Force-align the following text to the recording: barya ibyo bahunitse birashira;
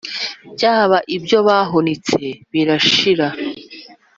barya 0.61 0.99
ibyo 1.15 1.37
bahunitse 1.47 2.21
birashira; 2.51 3.27